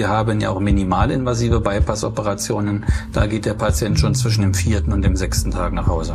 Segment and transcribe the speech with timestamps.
[0.00, 2.86] Wir haben ja auch minimalinvasive Bypass-Operationen.
[3.12, 6.14] Da geht der Patient schon zwischen dem vierten und dem sechsten Tag nach Hause.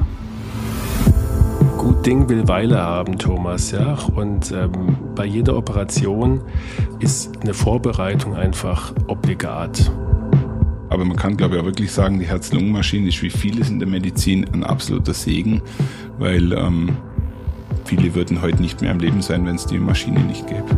[1.77, 3.95] Gut Ding will Weile haben, Thomas, ja.
[4.15, 6.41] Und ähm, bei jeder Operation
[6.97, 9.91] ist eine Vorbereitung einfach obligat.
[10.89, 13.87] Aber man kann, glaube ich, auch wirklich sagen, die Herz-Lungen-Maschine ist wie vieles in der
[13.87, 15.61] Medizin ein absoluter Segen,
[16.17, 16.97] weil ähm,
[17.83, 20.75] viele würden heute nicht mehr am Leben sein, wenn es die Maschine nicht gäbe.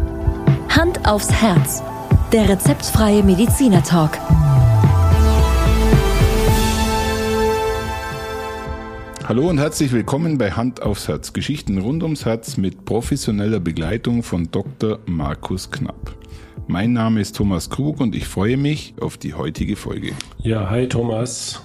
[0.67, 1.81] Hand aufs Herz.
[2.33, 4.19] Der rezeptfreie Mediziner Talk.
[9.23, 11.31] Hallo und herzlich willkommen bei Hand aufs Herz.
[11.31, 14.99] Geschichten rund ums Herz mit professioneller Begleitung von Dr.
[15.05, 16.17] Markus Knapp.
[16.67, 20.11] Mein Name ist Thomas Krug und ich freue mich auf die heutige Folge.
[20.39, 21.61] Ja, hi Thomas.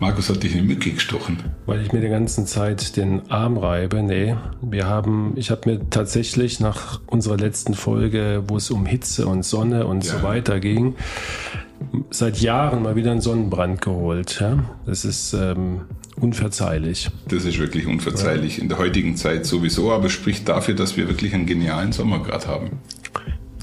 [0.00, 1.38] Markus hat dich eine Mücke gestochen.
[1.66, 4.02] Weil ich mir die ganze Zeit den Arm reibe.
[4.02, 9.26] Nee, wir haben, ich habe mir tatsächlich nach unserer letzten Folge, wo es um Hitze
[9.26, 10.12] und Sonne und ja.
[10.12, 10.94] so weiter ging,
[12.10, 14.38] seit Jahren mal wieder einen Sonnenbrand geholt.
[14.40, 14.64] Ja?
[14.86, 15.82] Das ist ähm,
[16.20, 17.10] unverzeihlich.
[17.28, 18.58] Das ist wirklich unverzeihlich.
[18.58, 18.62] Ja.
[18.62, 22.46] In der heutigen Zeit sowieso, aber spricht dafür, dass wir wirklich einen genialen Sommer gerade
[22.46, 22.70] haben.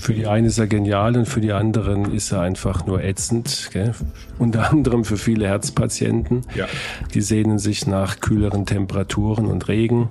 [0.06, 3.72] Für die einen ist er genial und für die anderen ist er einfach nur ätzend.
[3.74, 3.96] Gell?
[4.38, 6.42] Unter anderem für viele Herzpatienten.
[6.54, 6.68] Ja.
[7.16, 10.10] Die sehnen sich nach kühleren Temperaturen und Regen.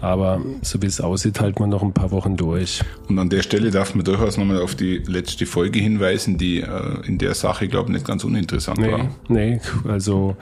[0.00, 2.80] Aber so wie es aussieht, halten wir noch ein paar Wochen durch.
[3.08, 7.06] Und an der Stelle darf man durchaus nochmal auf die letzte Folge hinweisen, die äh,
[7.06, 9.10] in der Sache, glaube ich, nicht ganz uninteressant nee, war.
[9.28, 10.34] Nee, also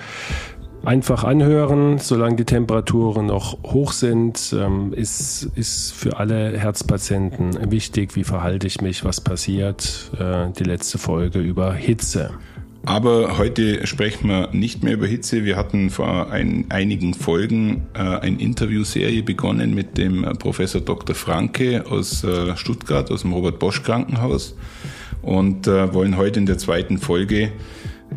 [0.89, 8.17] Einfach anhören, solange die Temperaturen noch hoch sind, ähm, ist, ist für alle Herzpatienten wichtig,
[8.17, 10.11] wie verhalte ich mich, was passiert.
[10.19, 12.31] Äh, die letzte Folge über Hitze.
[12.87, 15.45] Aber heute sprechen wir nicht mehr über Hitze.
[15.45, 21.15] Wir hatten vor ein, einigen Folgen äh, eine Interviewserie begonnen mit dem äh, Professor Dr.
[21.15, 24.57] Franke aus äh, Stuttgart, aus dem Robert Bosch Krankenhaus
[25.21, 27.53] und äh, wollen heute in der zweiten Folge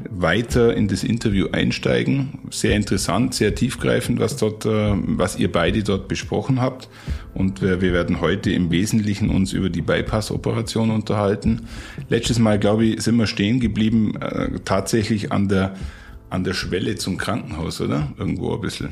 [0.10, 2.40] weiter in das Interview einsteigen.
[2.50, 6.90] Sehr interessant, sehr tiefgreifend, was dort, äh, was ihr beide dort besprochen habt.
[7.34, 11.68] Und wir werden heute im Wesentlichen uns über die Bypass-Operation unterhalten.
[12.10, 15.76] Letztes Mal, glaube ich, sind wir stehen geblieben, äh, tatsächlich an der,
[16.30, 18.12] an der Schwelle zum Krankenhaus, oder?
[18.18, 18.90] Irgendwo ein bisschen.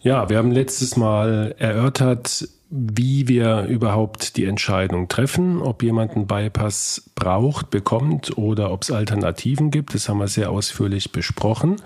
[0.00, 6.26] Ja, wir haben letztes Mal erörtert, wie wir überhaupt die Entscheidung treffen, ob jemand einen
[6.26, 9.94] Bypass braucht, bekommt oder ob es Alternativen gibt.
[9.94, 11.76] Das haben wir sehr ausführlich besprochen.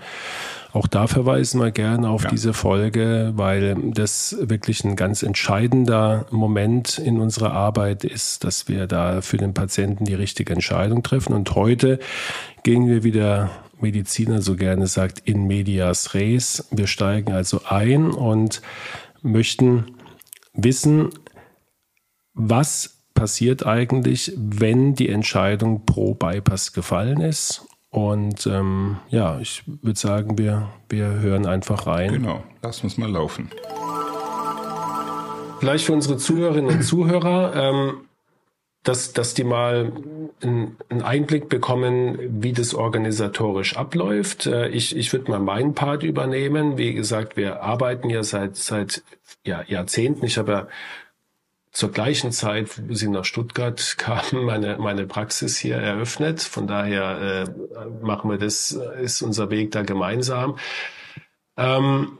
[0.73, 2.31] Auch da verweisen wir gerne auf ja.
[2.31, 8.87] diese Folge, weil das wirklich ein ganz entscheidender Moment in unserer Arbeit ist, dass wir
[8.87, 11.33] da für den Patienten die richtige Entscheidung treffen.
[11.33, 11.99] Und heute
[12.63, 16.67] gehen wir wieder Mediziner so gerne sagt, in medias res.
[16.71, 18.61] Wir steigen also ein und
[19.21, 19.85] möchten
[20.53, 21.09] wissen,
[22.33, 27.65] was passiert eigentlich, wenn die Entscheidung pro Bypass gefallen ist.
[27.89, 32.13] Und ähm, ja, ich würde sagen, wir, wir hören einfach rein.
[32.13, 33.51] Genau, lass uns mal laufen.
[35.59, 37.93] Vielleicht für unsere Zuhörerinnen und Zuhörer, ähm,
[38.83, 39.93] dass, dass die mal
[40.41, 44.45] einen Einblick bekommen, wie das organisatorisch abläuft.
[44.45, 46.77] Äh, ich, ich würde mal meinen Part übernehmen.
[46.77, 49.03] Wie gesagt, wir arbeiten ja seit, seit
[49.45, 50.25] ja, Jahrzehnten.
[50.25, 50.67] Ich habe ja
[51.71, 56.41] zur gleichen Zeit, wo sie nach Stuttgart kamen, meine, meine Praxis hier eröffnet.
[56.41, 58.71] Von daher äh, machen wir das,
[59.01, 60.57] ist unser Weg da gemeinsam.
[61.55, 62.19] Ähm,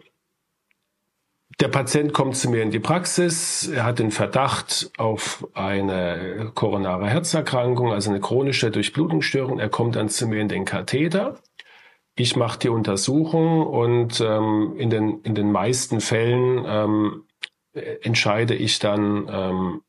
[1.59, 7.07] der Patient kommt zu mir in die Praxis, er hat den Verdacht auf eine koronare
[7.07, 9.59] Herzerkrankung, also eine chronische Durchblutungsstörung.
[9.59, 11.39] Er kommt dann zu mir in den Katheter.
[12.15, 17.23] Ich mache die Untersuchung und ähm, in, den, in den meisten Fällen ähm,
[18.01, 19.81] entscheide ich dann, ähm,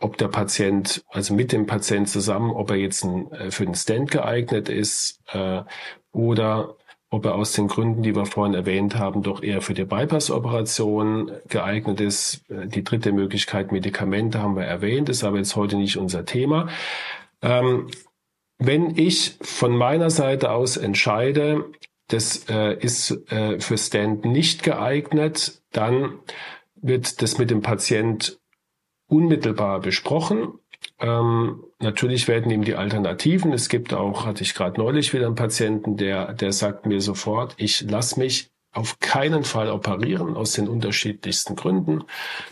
[0.00, 3.74] ob der Patient, also mit dem Patient zusammen, ob er jetzt ein, äh, für den
[3.74, 5.62] Stand geeignet ist äh,
[6.12, 6.76] oder
[7.14, 11.30] ob er aus den Gründen, die wir vorhin erwähnt haben, doch eher für die Bypass-Operation
[11.48, 12.42] geeignet ist.
[12.50, 16.68] Äh, die dritte Möglichkeit, Medikamente haben wir erwähnt, ist aber jetzt heute nicht unser Thema.
[17.40, 17.88] Ähm,
[18.58, 21.64] wenn ich von meiner Seite aus entscheide,
[22.08, 26.18] das äh, ist äh, für Stand nicht geeignet, dann
[26.74, 28.38] wird das mit dem Patient
[29.06, 30.58] unmittelbar besprochen.
[31.00, 33.52] Ähm, natürlich werden ihm die Alternativen.
[33.52, 37.54] Es gibt auch, hatte ich gerade neulich wieder einen Patienten, der, der sagt mir sofort,
[37.56, 42.04] ich lasse mich auf keinen Fall operieren aus den unterschiedlichsten Gründen.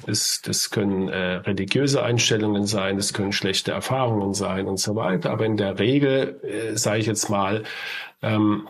[0.06, 5.30] Das, das können äh, religiöse Einstellungen sein, das können schlechte Erfahrungen sein und so weiter.
[5.30, 7.64] Aber in der Regel, äh, sage ich jetzt mal,
[8.22, 8.68] ähm,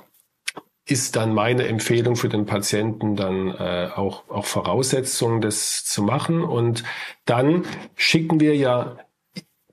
[0.87, 6.43] ist dann meine Empfehlung für den Patienten dann äh, auch, auch Voraussetzungen, das zu machen.
[6.43, 6.83] Und
[7.25, 7.65] dann
[7.97, 8.97] schicken wir ja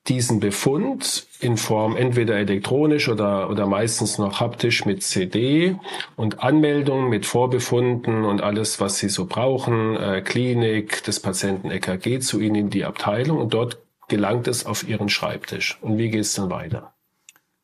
[0.10, 5.78] diesen Befund in Form entweder elektronisch oder, oder meistens noch haptisch mit CD
[6.16, 12.20] und Anmeldung mit Vorbefunden und alles, was Sie so brauchen, äh, Klinik des Patienten EKG
[12.20, 13.78] zu Ihnen in die Abteilung und dort
[14.08, 15.78] gelangt es auf Ihren Schreibtisch.
[15.82, 16.94] Und wie geht es dann weiter?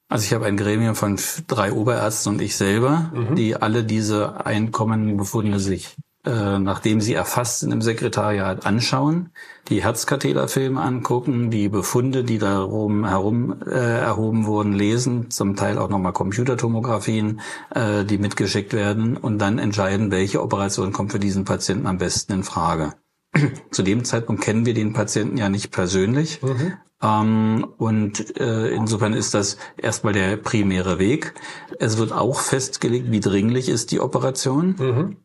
[0.07, 3.35] Also ich habe ein Gremium von drei Oberärzten und ich selber, mhm.
[3.35, 5.95] die alle diese Einkommenbefunde sich
[6.25, 9.29] äh, nachdem sie erfasst sind im Sekretariat, anschauen,
[9.69, 15.89] die Herzkatheterfilme angucken, die Befunde, die darum herum äh, erhoben wurden, lesen, zum Teil auch
[15.89, 17.41] nochmal Computertomographien,
[17.73, 22.33] äh, die mitgeschickt werden und dann entscheiden, welche Operation kommt für diesen Patienten am besten
[22.33, 22.93] in Frage.
[23.71, 26.41] Zu dem Zeitpunkt kennen wir den Patienten ja nicht persönlich.
[26.41, 26.73] Mhm.
[27.01, 31.33] Ähm, und äh, insofern ist das erstmal der primäre Weg.
[31.79, 34.75] Es wird auch festgelegt, wie dringlich ist die Operation.
[34.77, 35.17] Mhm.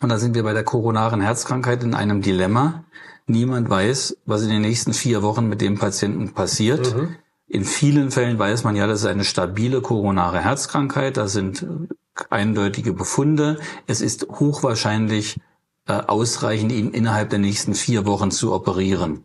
[0.00, 2.84] Und da sind wir bei der koronaren Herzkrankheit in einem Dilemma.
[3.26, 6.94] Niemand weiß, was in den nächsten vier Wochen mit dem Patienten passiert.
[6.94, 7.16] Mhm.
[7.48, 11.16] In vielen Fällen weiß man ja, das ist eine stabile koronare Herzkrankheit.
[11.16, 11.66] Da sind
[12.30, 13.58] eindeutige Befunde.
[13.86, 15.38] Es ist hochwahrscheinlich
[15.86, 19.22] äh, ausreichend, ihn innerhalb der nächsten vier Wochen zu operieren.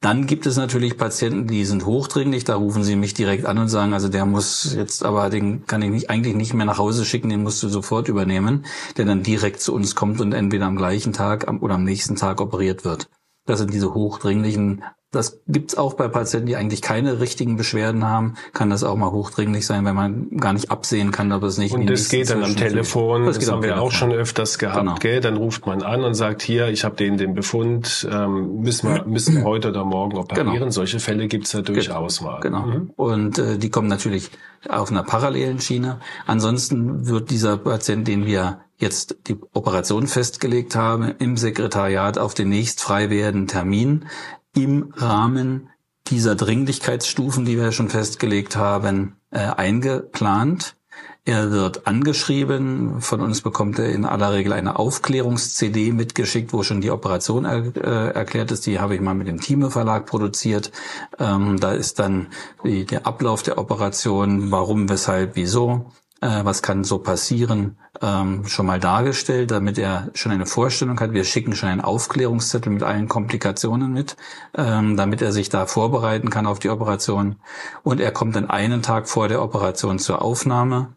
[0.00, 3.68] Dann gibt es natürlich Patienten, die sind hochdringlich, da rufen sie mich direkt an und
[3.68, 7.04] sagen, also der muss jetzt aber, den kann ich nicht, eigentlich nicht mehr nach Hause
[7.04, 8.66] schicken, den musst du sofort übernehmen,
[8.98, 12.40] der dann direkt zu uns kommt und entweder am gleichen Tag oder am nächsten Tag
[12.40, 13.08] operiert wird.
[13.46, 18.34] Das sind diese hochdringlichen das gibt's auch bei Patienten, die eigentlich keine richtigen Beschwerden haben.
[18.52, 21.74] Kann das auch mal hochdringlich sein, wenn man gar nicht absehen kann, ob es nicht.
[21.74, 23.24] Und das geht dann am Telefon.
[23.24, 24.80] Das, das haben wir auch schon öfters gehabt.
[24.80, 24.94] Genau.
[24.96, 25.20] Gell?
[25.20, 29.04] Dann ruft man an und sagt hier, ich habe den den Befund, ähm, müssen wir
[29.04, 30.52] müssen wir heute oder morgen operieren.
[30.52, 30.70] Genau.
[30.70, 32.40] Solche Fälle gibt's ja durchaus mal.
[32.40, 32.66] Genau.
[32.66, 32.90] Mhm.
[32.96, 34.30] Und äh, die kommen natürlich
[34.68, 36.00] auf einer parallelen Schiene.
[36.26, 42.48] Ansonsten wird dieser Patient, den wir jetzt die Operation festgelegt haben, im Sekretariat auf den
[42.48, 44.04] nächst frei werdenden Termin
[44.56, 45.68] im Rahmen
[46.08, 50.76] dieser Dringlichkeitsstufen, die wir schon festgelegt haben, äh, eingeplant.
[51.24, 53.00] Er wird angeschrieben.
[53.00, 57.76] Von uns bekommt er in aller Regel eine Aufklärungs-CD mitgeschickt, wo schon die Operation er,
[57.76, 58.64] äh, erklärt ist.
[58.66, 60.70] Die habe ich mal mit dem Thieme Verlag produziert.
[61.18, 62.28] Ähm, da ist dann
[62.64, 65.90] die, der Ablauf der Operation, warum, weshalb, wieso
[66.20, 71.12] äh, was kann so passieren, ähm, schon mal dargestellt, damit er schon eine Vorstellung hat.
[71.12, 74.16] Wir schicken schon einen Aufklärungszettel mit allen Komplikationen mit,
[74.54, 77.36] ähm, damit er sich da vorbereiten kann auf die Operation.
[77.82, 80.94] Und er kommt dann einen Tag vor der Operation zur Aufnahme,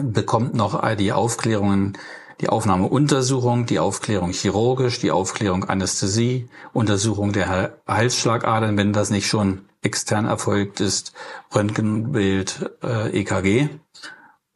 [0.00, 1.98] bekommt noch die Aufklärungen
[2.40, 9.66] die Aufnahmeuntersuchung, die Aufklärung chirurgisch, die Aufklärung Anästhesie, Untersuchung der Halsschlagadern, wenn das nicht schon
[9.82, 11.12] extern erfolgt ist,
[11.54, 13.68] Röntgenbild, äh, EKG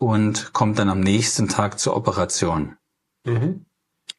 [0.05, 2.77] und kommt dann am nächsten Tag zur Operation.
[3.25, 3.65] Mhm.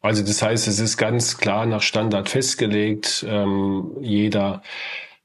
[0.01, 3.25] Also das heißt, es ist ganz klar nach Standard festgelegt.
[3.27, 4.61] Ähm, jeder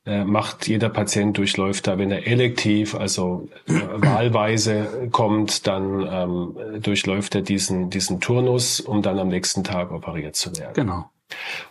[0.07, 6.83] äh, macht, jeder Patient durchläuft da, wenn er elektiv, also äh, wahlweise kommt, dann ähm,
[6.83, 10.73] durchläuft er diesen, diesen Turnus, um dann am nächsten Tag operiert zu werden.
[10.75, 11.11] Genau.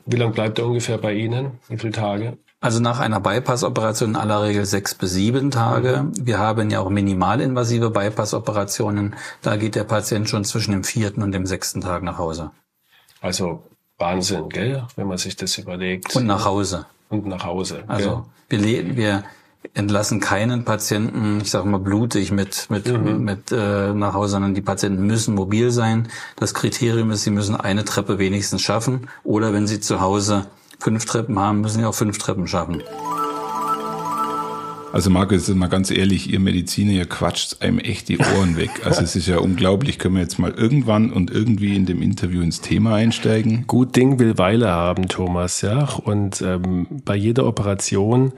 [0.06, 1.59] Wie lange bleibt er ungefähr bei Ihnen?
[1.68, 2.38] Wie viele Tage?
[2.61, 6.07] Also nach einer Bypass-Operation in aller Regel sechs bis sieben Tage.
[6.19, 9.15] Wir haben ja auch minimalinvasive Bypass-Operationen.
[9.41, 12.51] Da geht der Patient schon zwischen dem vierten und dem sechsten Tag nach Hause.
[13.21, 13.63] Also
[13.97, 14.83] Wahnsinn, gell?
[14.97, 16.16] Wenn man sich das überlegt.
[16.18, 16.85] Und nach Hause.
[17.09, 17.83] Und nach Hause.
[17.87, 19.23] Also wir, wir
[19.73, 23.23] entlassen keinen Patienten, ich sage mal blutig mit mit mhm.
[23.23, 26.07] mit äh, nach Hause, sondern die Patienten müssen mobil sein.
[26.35, 30.45] Das Kriterium ist, sie müssen eine Treppe wenigstens schaffen oder wenn sie zu Hause
[30.80, 32.81] fünf Treppen haben, müssen ja auch fünf Treppen schaffen.
[34.92, 38.71] Also Markus, mal ganz ehrlich, ihr Mediziner, ihr quatscht einem echt die Ohren weg.
[38.83, 40.00] Also es ist ja unglaublich.
[40.00, 43.66] Können wir jetzt mal irgendwann und irgendwie in dem Interview ins Thema einsteigen?
[43.68, 45.88] Gut Ding will Weile haben, Thomas, ja.
[46.04, 48.33] Und ähm, bei jeder Operation,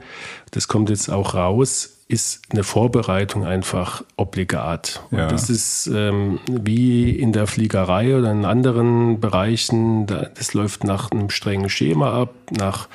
[0.50, 5.02] das kommt jetzt auch raus, ist eine Vorbereitung einfach obligat.
[5.10, 5.28] Und ja.
[5.28, 11.30] das ist ähm, wie in der Fliegerei oder in anderen Bereichen, das läuft nach einem
[11.30, 12.88] strengen Schema ab, nach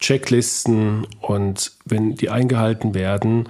[0.00, 3.48] Checklisten und wenn die eingehalten werden,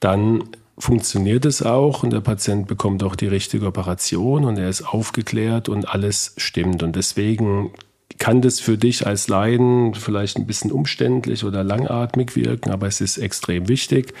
[0.00, 0.44] dann
[0.78, 5.68] funktioniert es auch und der Patient bekommt auch die richtige Operation und er ist aufgeklärt
[5.68, 6.82] und alles stimmt.
[6.82, 7.72] Und deswegen
[8.18, 13.00] kann das für dich als Leiden vielleicht ein bisschen umständlich oder langatmig wirken, aber es
[13.00, 14.12] ist extrem wichtig.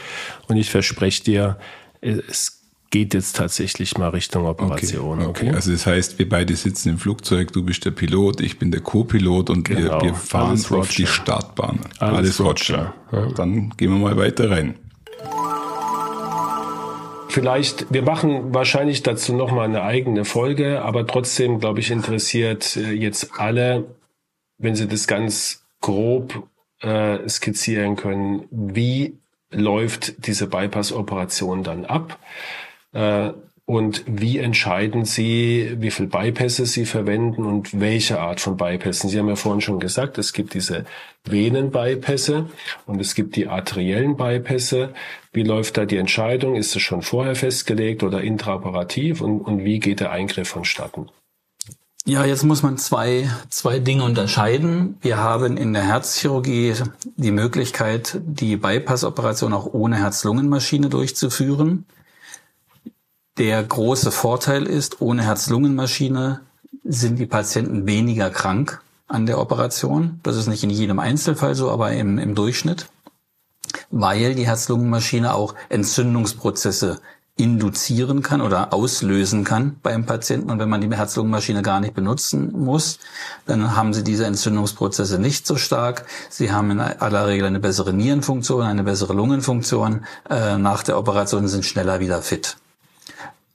[0.46, 1.58] Und ich verspreche dir,
[2.00, 2.58] es
[2.90, 5.18] geht jetzt tatsächlich mal Richtung Operation.
[5.18, 5.46] Okay, okay.
[5.48, 8.70] okay, Also das heißt, wir beide sitzen im Flugzeug, du bist der Pilot, ich bin
[8.70, 10.00] der Co-Pilot und genau.
[10.00, 11.80] wir, wir, fahren Alles auf die Startbahn.
[11.98, 12.94] Alles, Alles Roger.
[13.12, 13.26] Roger.
[13.28, 13.32] Ja.
[13.34, 14.74] Dann gehen wir mal weiter rein.
[17.28, 22.92] Vielleicht, wir machen wahrscheinlich dazu nochmal eine eigene Folge, aber trotzdem, glaube ich, interessiert äh,
[22.92, 23.84] jetzt alle,
[24.56, 26.48] wenn sie das ganz grob
[26.80, 29.18] äh, skizzieren können, wie
[29.50, 32.18] läuft diese Bypass-Operation dann ab?
[32.92, 33.32] Äh,
[33.68, 39.10] und wie entscheiden Sie, wie viel Bypässe Sie verwenden und welche Art von Bypässen?
[39.10, 40.86] Sie haben ja vorhin schon gesagt, es gibt diese
[41.26, 42.46] Venenbypässe
[42.86, 44.94] und es gibt die arteriellen Bypässe.
[45.34, 46.56] Wie läuft da die Entscheidung?
[46.56, 49.20] Ist es schon vorher festgelegt oder intraoperativ?
[49.20, 51.10] Und, und wie geht der Eingriff vonstatten?
[52.06, 54.96] Ja, jetzt muss man zwei, zwei Dinge unterscheiden.
[55.02, 56.72] Wir haben in der Herzchirurgie
[57.16, 61.84] die Möglichkeit, die Bypass-Operation auch ohne Herz-Lungen-Maschine durchzuführen.
[63.38, 66.40] Der große Vorteil ist, ohne Herz-Lungen-Maschine
[66.82, 70.18] sind die Patienten weniger krank an der Operation.
[70.24, 72.88] Das ist nicht in jedem Einzelfall so, aber im, im Durchschnitt,
[73.92, 77.00] weil die Herz-Lungen-Maschine auch Entzündungsprozesse
[77.36, 80.50] induzieren kann oder auslösen kann beim Patienten.
[80.50, 82.98] Und wenn man die Herz-Lungen-Maschine gar nicht benutzen muss,
[83.46, 86.06] dann haben sie diese Entzündungsprozesse nicht so stark.
[86.28, 90.04] Sie haben in aller Regel eine bessere Nierenfunktion, eine bessere Lungenfunktion.
[90.28, 92.56] Äh, nach der Operation sind schneller wieder fit.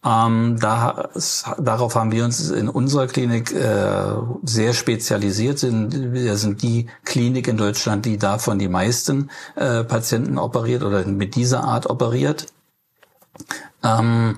[0.06, 1.10] Ähm, da,
[1.58, 5.60] darauf haben wir uns in unserer Klinik äh, sehr spezialisiert.
[5.60, 11.06] Sind, wir sind die Klinik in Deutschland, die davon die meisten äh, Patienten operiert oder
[11.06, 12.48] mit dieser Art operiert.
[13.82, 14.36] Ähm,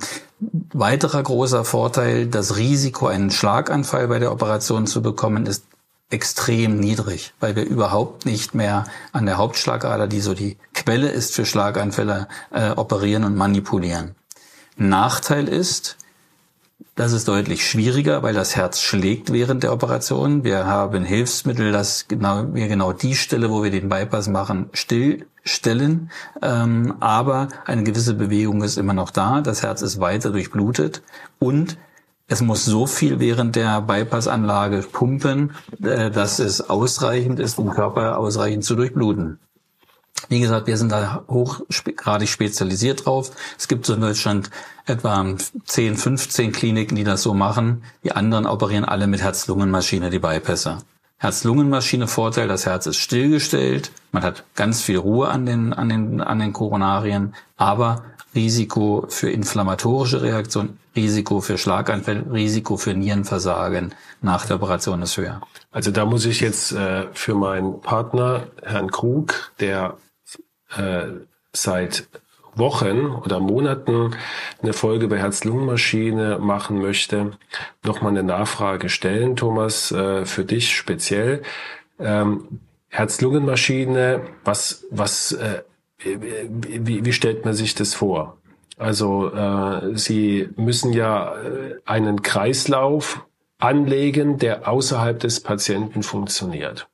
[0.73, 5.65] weiterer großer Vorteil, das Risiko, einen Schlaganfall bei der Operation zu bekommen, ist
[6.11, 11.33] extrem niedrig, weil wir überhaupt nicht mehr an der Hauptschlagader, die so die Quelle ist
[11.33, 14.15] für Schlaganfälle, äh, operieren und manipulieren.
[14.77, 15.97] Nachteil ist,
[16.95, 20.43] das ist deutlich schwieriger, weil das Herz schlägt während der Operation.
[20.43, 26.09] Wir haben Hilfsmittel, dass genau, wir genau die Stelle, wo wir den Bypass machen, stillstellen.
[26.41, 29.41] Ähm, aber eine gewisse Bewegung ist immer noch da.
[29.41, 31.01] Das Herz ist weiter durchblutet
[31.39, 31.77] und
[32.27, 35.51] es muss so viel während der Bypassanlage pumpen,
[35.83, 39.39] äh, dass es ausreichend ist, um Körper ausreichend zu durchbluten.
[40.29, 43.31] Wie gesagt, wir sind da hochgradig spezialisiert drauf.
[43.57, 44.49] Es gibt so in Deutschland
[44.85, 45.25] etwa
[45.65, 47.83] 10, 15 Kliniken, die das so machen.
[48.03, 50.79] Die anderen operieren alle mit Herz-Lungen-Maschine, die Bypässe.
[51.17, 56.21] Herz-Lungen-Maschine Vorteil, das Herz ist stillgestellt, man hat ganz viel Ruhe an den, an den,
[56.21, 58.03] an den Koronarien, aber
[58.35, 65.41] Risiko für inflammatorische Reaktion, Risiko für Schlaganfälle, Risiko für Nierenversagen nach der Operation ist höher.
[65.71, 69.95] Also da muss ich jetzt äh, für meinen Partner, Herrn Krug, der
[70.77, 71.07] äh,
[71.53, 72.07] seit
[72.55, 74.15] Wochen oder Monaten
[74.61, 77.31] eine Folge bei Herz-Lungen-Maschine machen möchte,
[77.83, 81.41] nochmal eine Nachfrage stellen, Thomas, äh, für dich speziell.
[81.99, 85.63] Ähm, Herz-Lungen-Maschine, was, was, äh,
[85.99, 88.37] wie, wie stellt man sich das vor?
[88.77, 93.25] Also äh, Sie müssen ja äh, einen Kreislauf
[93.57, 96.87] anlegen, der außerhalb des Patienten funktioniert.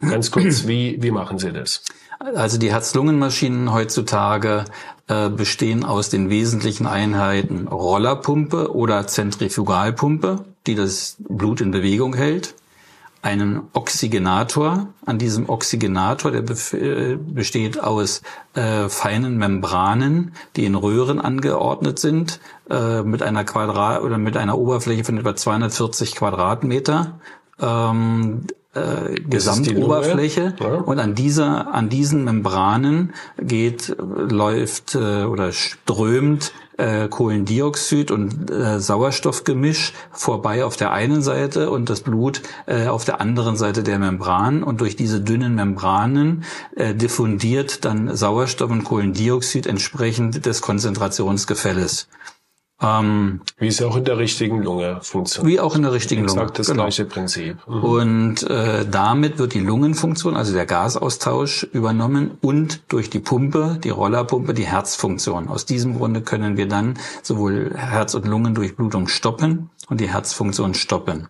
[0.00, 1.84] Ganz kurz, wie, wie machen Sie das?
[2.22, 4.64] Also die Herz-Lungen-Maschinen heutzutage
[5.08, 12.54] äh, bestehen aus den wesentlichen Einheiten Rollerpumpe oder Zentrifugalpumpe, die das Blut in Bewegung hält,
[13.22, 14.86] einen Oxygenator.
[15.04, 16.44] An diesem Oxygenator, der
[16.80, 18.22] äh, besteht aus
[18.54, 22.38] äh, feinen Membranen, die in Röhren angeordnet sind,
[22.70, 27.18] äh, mit einer Quadrat oder mit einer Oberfläche von etwa 240 Quadratmeter.
[27.60, 30.66] Ähm, äh, Gesamtoberfläche ja.
[30.66, 38.80] und an dieser an diesen Membranen geht läuft äh, oder strömt äh, Kohlendioxid und äh,
[38.80, 43.98] Sauerstoffgemisch vorbei auf der einen Seite und das Blut äh, auf der anderen Seite der
[43.98, 52.08] Membran und durch diese dünnen Membranen äh, diffundiert dann Sauerstoff und Kohlendioxid entsprechend des Konzentrationsgefälles.
[52.82, 55.52] Ähm, wie es auch in der richtigen Lunge funktioniert.
[55.52, 56.40] Wie auch in der richtigen Lunge.
[56.40, 56.82] Exakt das genau.
[56.82, 57.56] gleiche Prinzip.
[57.68, 57.84] Mhm.
[57.84, 63.90] Und äh, damit wird die Lungenfunktion, also der Gasaustausch, übernommen und durch die Pumpe, die
[63.90, 65.48] Rollerpumpe, die Herzfunktion.
[65.48, 71.28] Aus diesem Grunde können wir dann sowohl Herz- und Lungendurchblutung stoppen und die Herzfunktion stoppen.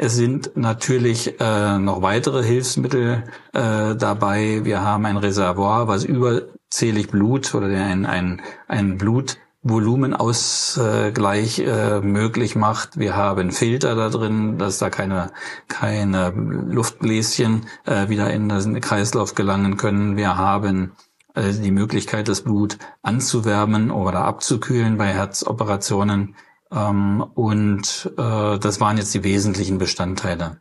[0.00, 4.60] Es sind natürlich äh, noch weitere Hilfsmittel äh, dabei.
[4.64, 12.54] Wir haben ein Reservoir, was überzählig Blut oder ein, ein, ein Blut Volumenausgleich äh, möglich
[12.54, 12.98] macht.
[12.98, 15.32] Wir haben Filter da drin, dass da keine,
[15.66, 20.16] keine Luftbläschen äh, wieder in den Kreislauf gelangen können.
[20.16, 20.92] Wir haben
[21.34, 26.36] äh, die Möglichkeit, das Blut anzuwärmen oder abzukühlen bei Herzoperationen.
[26.70, 30.60] Ähm, und äh, das waren jetzt die wesentlichen Bestandteile.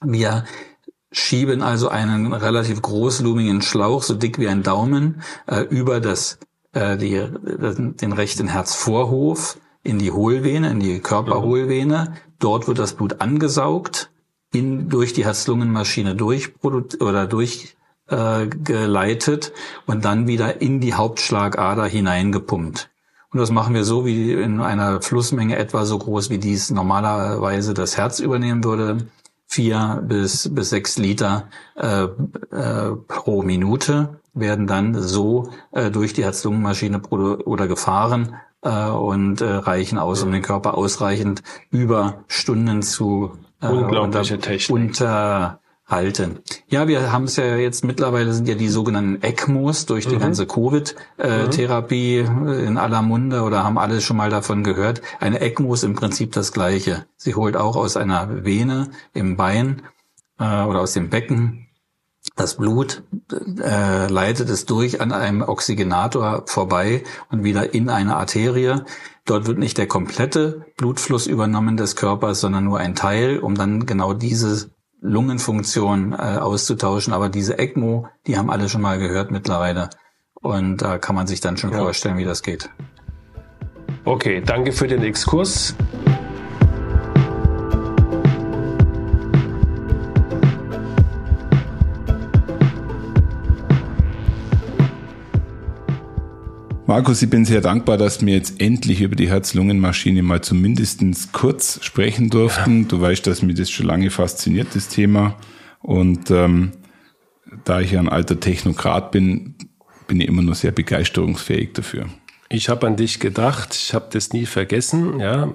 [0.00, 0.44] Wir
[1.10, 6.38] schieben also einen relativ großlumigen Schlauch, so dick wie ein Daumen, äh, über das
[6.72, 12.14] äh, die, den rechten Herzvorhof in die Hohlvene, in die Körperhohlvene.
[12.38, 14.10] Dort wird das Blut angesaugt,
[14.52, 16.16] in, durch die Herz-Lungen-Maschine
[17.00, 17.76] oder durch
[18.08, 19.52] äh, geleitet
[19.86, 22.90] und dann wieder in die Hauptschlagader hineingepumpt.
[23.30, 27.72] Und das machen wir so wie in einer Flussmenge etwa so groß, wie dies normalerweise
[27.72, 29.06] das Herz übernehmen würde.
[29.52, 31.44] Vier bis, bis sechs Liter
[31.76, 39.42] äh, äh, pro Minute werden dann so äh, durch die Herz-Lungen-Maschine oder gefahren äh, und
[39.42, 44.74] äh, reichen aus, um den Körper ausreichend über Stunden zu äh, Unglaubliche unter, Technik.
[44.74, 45.60] unter
[45.92, 46.40] halten.
[46.66, 50.20] Ja, wir haben es ja jetzt mittlerweile sind ja die sogenannten ECMOs durch die mhm.
[50.20, 52.48] ganze Covid-Therapie mhm.
[52.48, 55.02] in aller Munde oder haben alle schon mal davon gehört.
[55.20, 57.06] Eine ECMO ist im Prinzip das Gleiche.
[57.16, 59.82] Sie holt auch aus einer Vene im Bein
[60.40, 61.68] äh, oder aus dem Becken
[62.36, 63.02] das Blut,
[63.60, 68.82] äh, leitet es durch an einem Oxygenator vorbei und wieder in eine Arterie.
[69.24, 73.86] Dort wird nicht der komplette Blutfluss übernommen des Körpers, sondern nur ein Teil, um dann
[73.86, 74.70] genau diese
[75.02, 77.12] Lungenfunktion äh, auszutauschen.
[77.12, 79.90] Aber diese ECMO, die haben alle schon mal gehört mittlerweile.
[80.34, 81.78] Und da kann man sich dann schon ja.
[81.78, 82.70] vorstellen, wie das geht.
[84.04, 85.76] Okay, danke für den Exkurs.
[96.94, 101.00] Markus, ich bin sehr dankbar, dass wir jetzt endlich über die Herz-Lungen-Maschine mal zumindest
[101.32, 102.82] kurz sprechen durften.
[102.82, 102.88] Ja.
[102.88, 105.38] Du weißt, dass mich das schon lange fasziniert, das Thema.
[105.80, 106.72] Und ähm,
[107.64, 109.54] da ich ja ein alter Technokrat bin,
[110.06, 112.10] bin ich immer nur sehr begeisterungsfähig dafür.
[112.50, 115.54] Ich habe an dich gedacht, ich habe das nie vergessen, ja.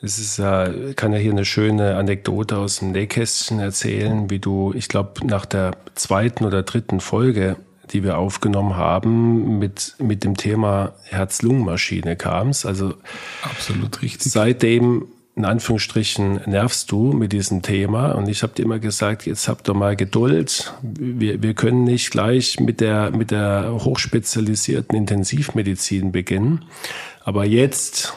[0.00, 4.72] Es ist, äh, kann ja hier eine schöne Anekdote aus dem Nähkästchen erzählen, wie du,
[4.74, 7.56] ich glaube, nach der zweiten oder dritten Folge
[7.92, 12.66] die wir aufgenommen haben, mit, mit dem Thema Herz-Lungen-Maschine kam es.
[12.66, 12.94] Also
[13.42, 14.32] absolut richtig.
[14.32, 19.48] Seitdem in Anführungsstrichen nervst du mit diesem Thema und ich habe dir immer gesagt, jetzt
[19.48, 20.72] habt doch mal Geduld.
[20.82, 26.64] Wir, wir können nicht gleich mit der, mit der hochspezialisierten Intensivmedizin beginnen.
[27.24, 28.14] Aber jetzt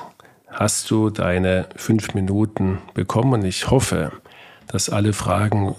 [0.48, 4.12] hast du deine fünf Minuten bekommen und ich hoffe,
[4.68, 5.76] dass alle Fragen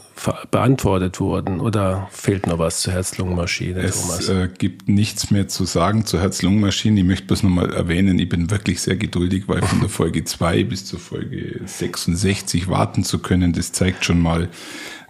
[0.51, 4.21] beantwortet wurden oder fehlt noch was zur Herz-Lungen-Maschine, Thomas?
[4.21, 7.01] Es äh, gibt nichts mehr zu sagen zur Herz-Lungen-Maschine.
[7.01, 10.65] Ich möchte bloß nochmal erwähnen, ich bin wirklich sehr geduldig, weil von der Folge 2
[10.65, 14.49] bis zur Folge 66 warten zu können, das zeigt schon mal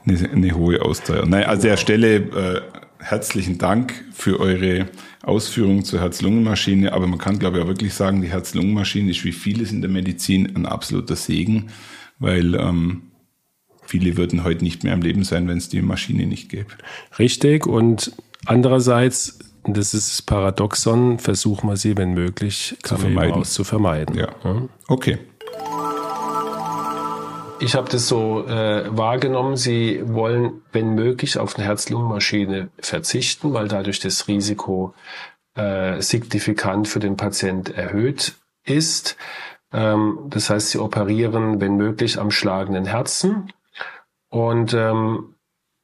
[0.04, 1.26] eine, eine hohe Ausdauer.
[1.26, 2.60] Nein, an der Stelle äh,
[2.98, 4.88] herzlichen Dank für eure
[5.22, 9.32] Ausführungen zur Herz-Lungen-Maschine, aber man kann glaube ich auch wirklich sagen, die Herz-Lungen-Maschine ist wie
[9.32, 11.68] vieles in der Medizin ein absoluter Segen,
[12.18, 13.02] weil ähm,
[13.88, 16.70] viele würden heute nicht mehr am Leben sein, wenn es die Maschine nicht gäbe.
[17.18, 17.66] Richtig.
[17.66, 18.12] Und
[18.44, 23.44] andererseits, das ist das Paradoxon, versuchen wir sie, wenn möglich, zu vermeiden.
[23.44, 24.14] zu vermeiden.
[24.14, 24.28] Ja.
[24.44, 24.62] ja.
[24.88, 25.18] Okay.
[27.60, 33.66] Ich habe das so äh, wahrgenommen, Sie wollen, wenn möglich, auf eine Herz-Lungen-Maschine verzichten, weil
[33.66, 34.94] dadurch das Risiko
[35.56, 39.16] äh, signifikant für den Patient erhöht ist.
[39.72, 43.52] Ähm, das heißt, Sie operieren, wenn möglich, am schlagenden Herzen
[44.30, 45.34] und ähm,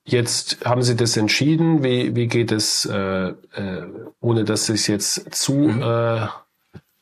[0.04, 1.82] jetzt haben Sie das entschieden.
[1.82, 3.34] Wie, wie geht es, äh, äh,
[4.20, 5.82] ohne dass Sie es jetzt zu mhm.
[5.82, 6.26] äh,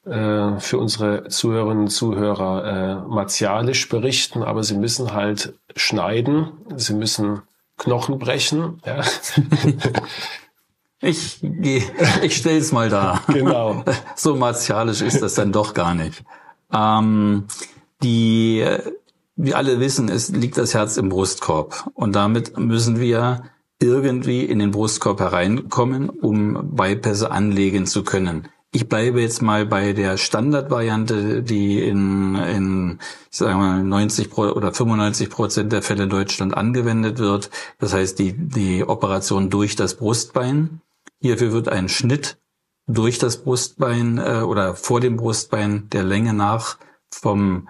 [0.04, 6.94] äh, für unsere Zuhörerinnen und Zuhörer äh, martialisch berichten, aber Sie müssen halt schneiden, Sie
[6.94, 7.42] müssen
[7.78, 8.80] Knochen brechen.
[8.84, 9.02] Ja.
[11.04, 13.20] Ich, ich stelle es mal da.
[13.26, 13.84] Genau.
[14.14, 16.22] So martialisch ist das dann doch gar nicht.
[16.72, 17.48] Ähm,
[18.04, 18.64] die
[19.36, 21.90] wir alle wissen, es liegt das Herz im Brustkorb.
[21.94, 23.44] Und damit müssen wir
[23.80, 28.48] irgendwie in den Brustkorb hereinkommen, um Bypässe anlegen zu können.
[28.74, 32.98] Ich bleibe jetzt mal bei der Standardvariante, die in, in
[33.30, 37.50] ich sage mal 90 oder 95 Prozent der Fälle in Deutschland angewendet wird.
[37.78, 40.80] Das heißt die, die Operation durch das Brustbein.
[41.20, 42.38] Hierfür wird ein Schnitt
[42.86, 46.78] durch das Brustbein äh, oder vor dem Brustbein der Länge nach
[47.10, 47.68] vom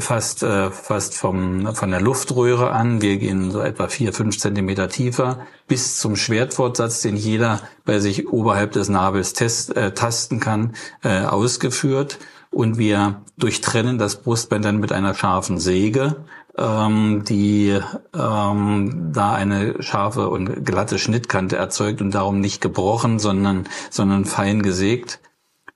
[0.00, 3.00] fast, äh, fast vom, von der Luftröhre an.
[3.00, 8.28] Wir gehen so etwa vier, fünf Zentimeter tiefer bis zum Schwertfortsatz, den jeder bei sich
[8.28, 12.18] oberhalb des Nabels test, äh, tasten kann, äh, ausgeführt.
[12.50, 16.16] Und wir durchtrennen das Brustbein dann mit einer scharfen Säge,
[16.56, 17.78] ähm, die
[18.14, 24.62] ähm, da eine scharfe und glatte Schnittkante erzeugt und darum nicht gebrochen, sondern, sondern fein
[24.62, 25.20] gesägt.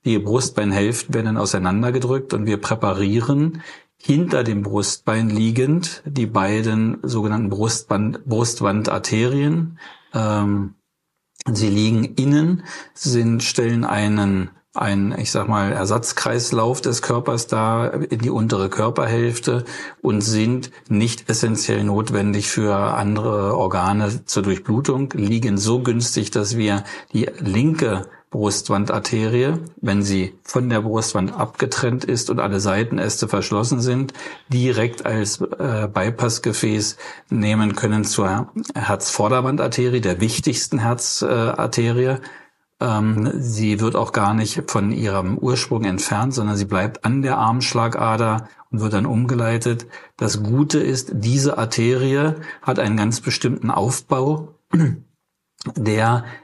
[0.05, 3.62] Die Brustbeinhälften werden dann auseinandergedrückt und wir präparieren
[4.05, 9.79] hinter dem Brustbein liegend die beiden sogenannten Brustband, Brustwandarterien.
[10.12, 10.75] Ähm,
[11.51, 18.21] sie liegen innen, sind, stellen einen ein, ich sag mal, Ersatzkreislauf des Körpers da in
[18.21, 19.65] die untere Körperhälfte
[20.01, 26.85] und sind nicht essentiell notwendig für andere Organe zur Durchblutung, liegen so günstig, dass wir
[27.12, 34.14] die linke Brustwandarterie, wenn sie von der Brustwand abgetrennt ist und alle Seitenäste verschlossen sind,
[34.49, 36.97] direkt als äh, Bypassgefäß
[37.31, 42.16] nehmen können zur Herzvorderwandarterie, der wichtigsten Herzarterie.
[42.81, 47.37] Ähm, sie wird auch gar nicht von ihrem Ursprung entfernt, sondern sie bleibt an der
[47.37, 49.87] Armschlagader und wird dann umgeleitet.
[50.16, 54.55] Das Gute ist, diese Arterie hat einen ganz bestimmten Aufbau,
[55.77, 56.41] der äh,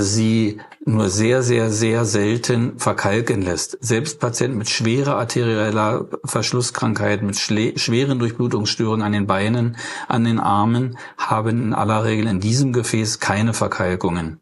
[0.00, 3.78] sie nur sehr, sehr, sehr selten verkalken lässt.
[3.80, 9.76] Selbst Patienten mit schwerer arterieller Verschlusskrankheit, mit schweren Durchblutungsstörungen an den Beinen,
[10.08, 14.40] an den Armen, haben in aller Regel in diesem Gefäß keine Verkalkungen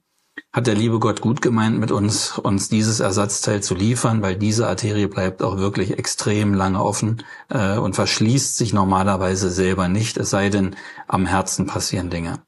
[0.52, 4.66] hat der liebe Gott gut gemeint mit uns, uns dieses Ersatzteil zu liefern, weil diese
[4.66, 10.30] Arterie bleibt auch wirklich extrem lange offen äh, und verschließt sich normalerweise selber nicht, es
[10.30, 10.74] sei denn,
[11.06, 12.40] am Herzen passieren Dinge.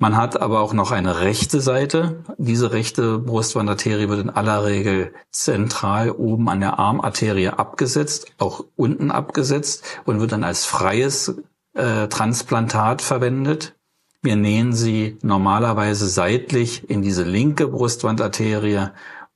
[0.00, 2.22] Man hat aber auch noch eine rechte Seite.
[2.38, 9.10] Diese rechte Brustwandarterie wird in aller Regel zentral oben an der Armarterie abgesetzt, auch unten
[9.10, 11.42] abgesetzt und wird dann als freies
[11.74, 13.74] äh, Transplantat verwendet.
[14.22, 18.90] Wir nähen sie normalerweise seitlich in diese linke Brustwandarterie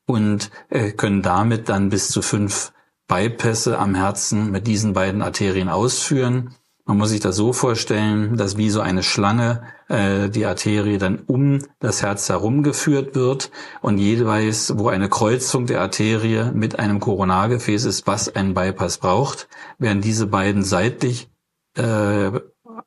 [0.07, 2.73] und äh, können damit dann bis zu fünf
[3.09, 6.55] Bypässe am Herzen mit diesen beiden Arterien ausführen.
[6.85, 11.21] Man muss sich das so vorstellen, dass wie so eine Schlange äh, die Arterie dann
[11.27, 17.85] um das Herz herumgeführt wird und jeweils, wo eine Kreuzung der Arterie mit einem Koronargefäß
[17.85, 21.31] ist, was einen Bypass braucht, werden diese beiden seitlich
[21.77, 22.33] äh,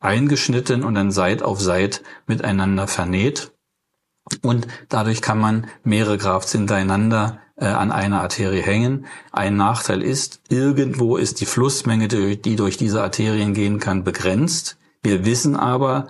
[0.01, 3.53] eingeschnitten und dann Seit auf Seit miteinander vernäht.
[4.41, 9.06] Und dadurch kann man mehrere Grafts hintereinander äh, an einer Arterie hängen.
[9.32, 14.78] Ein Nachteil ist, irgendwo ist die Flussmenge, die durch diese Arterien gehen kann, begrenzt.
[15.04, 16.08] Wir wissen aber,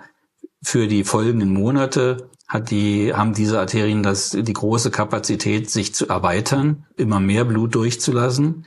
[0.63, 6.07] für die folgenden Monate hat die, haben diese Arterien das, die große Kapazität, sich zu
[6.07, 8.65] erweitern, immer mehr Blut durchzulassen.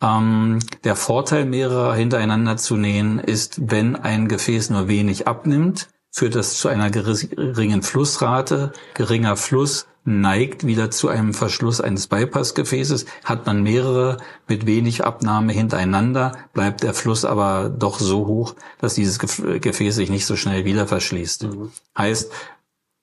[0.00, 6.34] Ähm, der Vorteil mehrerer hintereinander zu nähen ist, wenn ein Gefäß nur wenig abnimmt, führt
[6.34, 8.72] das zu einer geringen Flussrate.
[8.94, 13.06] Geringer Fluss neigt wieder zu einem Verschluss eines Bypassgefäßes.
[13.24, 14.16] Hat man mehrere
[14.48, 20.10] mit wenig Abnahme hintereinander, bleibt der Fluss aber doch so hoch, dass dieses Gefäß sich
[20.10, 21.44] nicht so schnell wieder verschließt.
[21.44, 21.72] Mhm.
[21.96, 22.32] Heißt,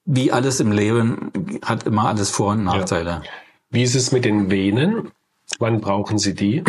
[0.06, 3.22] wie alles im Leben hat immer alles Vor- und Nachteile.
[3.24, 3.32] Ja.
[3.70, 5.12] Wie ist es mit den Venen?
[5.58, 6.64] Wann brauchen Sie die?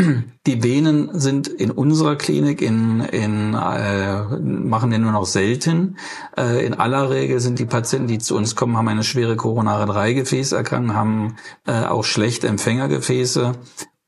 [0.46, 5.98] Die Venen sind in unserer Klinik in, in äh, machen wir nur noch selten.
[6.36, 9.86] Äh, in aller Regel sind die Patienten, die zu uns kommen, haben eine schwere koronare
[9.86, 13.52] 3 Gefäßerkrankung, haben äh, auch schlechte Empfängergefäße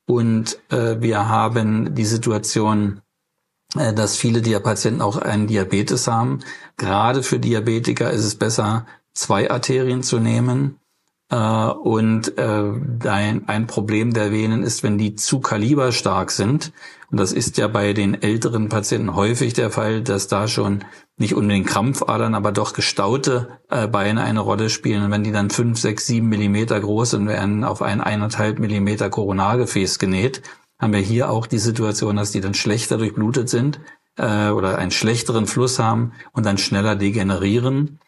[0.07, 3.01] und äh, wir haben die Situation,
[3.77, 6.39] äh, dass viele der Patienten auch einen Diabetes haben.
[6.77, 10.79] Gerade für Diabetiker ist es besser, zwei Arterien zu nehmen
[11.35, 16.71] und äh, ein, ein Problem der Venen ist, wenn die zu kaliberstark sind.
[17.11, 20.83] Und das ist ja bei den älteren Patienten häufig der Fall, dass da schon
[21.17, 25.03] nicht unbedingt Krampfadern, aber doch gestaute äh, Beine eine Rolle spielen.
[25.03, 29.09] Und wenn die dann fünf, sechs, sieben Millimeter groß sind, werden auf ein eineinhalb Millimeter
[29.09, 30.41] Koronargefäß genäht,
[30.79, 33.79] haben wir hier auch die Situation, dass die dann schlechter durchblutet sind
[34.17, 37.99] äh, oder einen schlechteren Fluss haben und dann schneller degenerieren.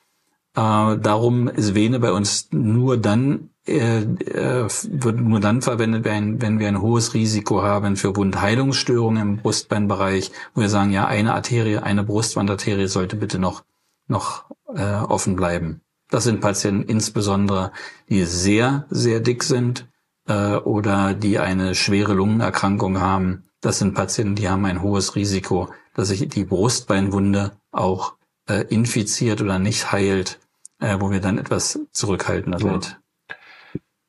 [0.56, 6.42] Äh, darum ist Vene bei uns nur dann äh, äh, wird nur dann verwendet werden,
[6.42, 11.34] wenn wir ein hohes Risiko haben für Wundheilungsstörungen im Brustbeinbereich, wo wir sagen, ja, eine
[11.34, 13.64] Arterie, eine Brustwandarterie sollte bitte noch
[14.08, 15.82] noch äh, offen bleiben.
[16.12, 17.72] Das sind Patienten insbesondere,
[18.08, 19.88] die sehr sehr dick sind
[20.28, 23.46] äh, oder die eine schwere Lungenerkrankung haben.
[23.62, 28.14] Das sind Patienten, die haben ein hohes Risiko, dass sich die Brustbeinwunde auch
[28.48, 30.40] äh, infiziert oder nicht heilt
[30.86, 32.72] äh, wo wir dann etwas zurückhaltender ja.
[32.72, 33.00] sind.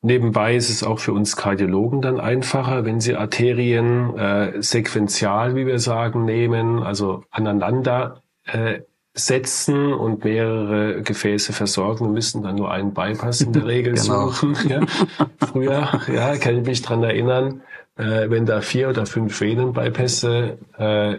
[0.01, 5.65] Nebenbei ist es auch für uns Kardiologen dann einfacher, wenn Sie Arterien äh, sequenzial, wie
[5.65, 8.81] wir sagen, nehmen, also aneinander äh,
[9.15, 14.29] setzen und mehrere Gefäße versorgen und müssen dann nur einen Bypass in der Regel genau.
[14.29, 14.55] suchen.
[14.69, 14.81] Ja.
[15.47, 17.61] Früher, ja, kann ich mich dran erinnern,
[17.95, 21.17] äh, wenn da vier oder fünf Venenbypässe äh,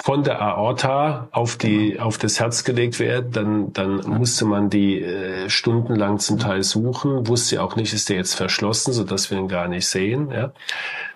[0.00, 5.00] von der Aorta auf die auf das Herz gelegt werden, dann dann musste man die
[5.00, 9.38] äh, stundenlang zum Teil suchen, wusste auch nicht, ist der jetzt verschlossen, so dass wir
[9.38, 10.30] ihn gar nicht sehen.
[10.32, 10.52] Ja.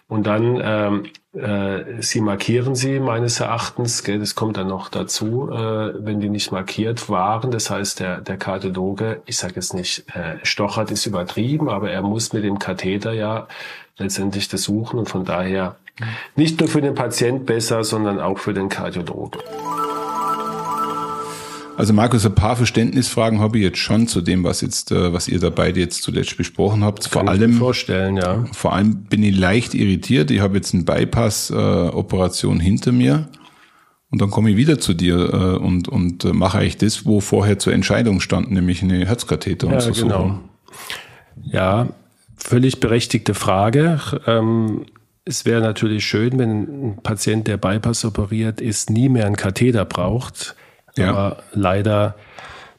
[0.08, 5.50] Und dann ähm, äh, sie markieren sie meines Erachtens, gell, das kommt dann noch dazu,
[5.50, 7.50] äh, wenn die nicht markiert waren.
[7.50, 12.02] Das heißt, der, der Kardiologe, ich sage jetzt nicht, äh, stochert ist übertrieben, aber er
[12.02, 13.48] muss mit dem Katheter ja
[13.98, 15.76] letztendlich das suchen und von daher
[16.35, 19.40] nicht nur für den Patient besser, sondern auch für den Kardiologen.
[21.76, 25.28] Also Markus, ein paar Verständnisfragen habe ich jetzt schon zu dem, was jetzt, äh, was
[25.28, 27.04] ihr da beide jetzt zuletzt besprochen habt.
[27.04, 28.44] Vor Kann allem vorstellen, ja.
[28.52, 30.30] Vor allem bin ich leicht irritiert.
[30.30, 33.28] Ich habe jetzt eine Bypass-Operation hinter mir
[34.11, 37.20] und dann komme ich wieder zu dir äh, und und äh, mache eigentlich das, wo
[37.20, 40.40] vorher zur Entscheidung stand, nämlich eine Herzkatheter ja, genau.
[41.42, 41.88] Ja,
[42.37, 44.00] völlig berechtigte Frage.
[44.26, 44.87] Ähm,
[45.26, 49.84] es wäre natürlich schön, wenn ein Patient, der Bypass operiert ist, nie mehr einen Katheter
[49.84, 50.56] braucht
[50.96, 51.10] ja.
[51.10, 52.16] Aber leider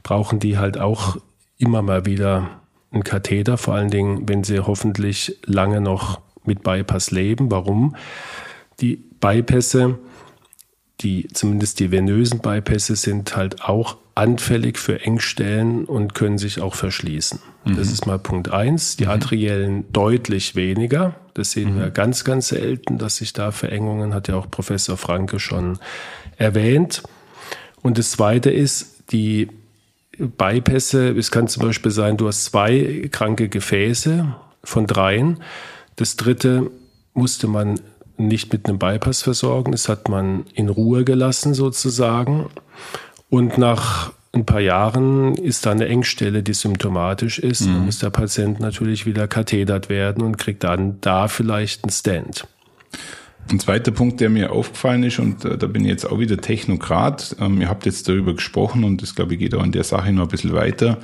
[0.04, 1.18] brauchen die halt auch
[1.58, 7.12] immer mal wieder einen Katheter, vor allen Dingen, wenn sie hoffentlich lange noch mit Bypass
[7.12, 7.52] leben.
[7.52, 7.96] Warum?
[8.80, 10.00] Die Bypässe,
[11.02, 16.74] die, zumindest die venösen Bypässe, sind halt auch anfällig für Engstellen und können sich auch
[16.74, 17.40] verschließen.
[17.66, 17.76] Mhm.
[17.78, 18.98] Das ist mal Punkt eins.
[18.98, 19.12] Die mhm.
[19.12, 21.16] arteriellen deutlich weniger.
[21.36, 21.80] Das sehen mhm.
[21.80, 25.78] wir ganz, ganz selten, dass sich da Verengungen, hat ja auch Professor Franke schon
[26.38, 27.04] erwähnt.
[27.84, 29.50] Und das Zweite ist, die
[30.18, 35.38] Bypässe, es kann zum Beispiel sein, du hast zwei kranke Gefäße von dreien.
[35.96, 36.72] Das dritte
[37.14, 37.80] musste man
[38.18, 42.50] nicht mit einem Bypass versorgen, das hat man in Ruhe gelassen sozusagen.
[43.30, 47.62] Und nach ein paar Jahren ist da eine Engstelle, die symptomatisch ist.
[47.62, 47.74] Mhm.
[47.74, 52.48] Dann muss der Patient natürlich wieder kathedert werden und kriegt dann da vielleicht einen Stand.
[53.50, 56.38] Ein zweiter Punkt, der mir aufgefallen ist, und äh, da bin ich jetzt auch wieder
[56.38, 59.86] Technokrat, ähm, ihr habt jetzt darüber gesprochen und das glaube ich geht auch in der
[59.86, 60.98] Sache noch ein bisschen weiter,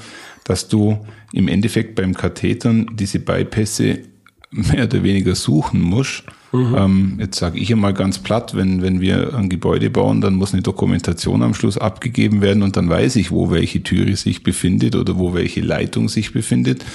[0.44, 4.00] dass du im Endeffekt beim Kathetern diese Bypässe
[4.52, 6.24] mehr oder weniger suchen musst.
[6.54, 6.76] Mhm.
[6.78, 10.54] Ähm, jetzt sage ich einmal ganz platt, wenn, wenn wir ein Gebäude bauen, dann muss
[10.54, 14.96] eine Dokumentation am Schluss abgegeben werden und dann weiß ich, wo welche Türe sich befindet
[14.96, 16.86] oder wo welche Leitung sich befindet.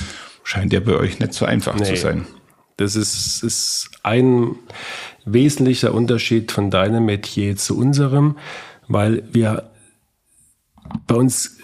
[0.44, 1.84] Scheint ja bei euch nicht so einfach nee.
[1.84, 2.24] zu sein.
[2.76, 4.54] Das ist, ist ein
[5.24, 8.36] wesentlicher Unterschied von deinem Metier zu unserem,
[8.86, 9.70] weil wir
[11.08, 11.58] bei uns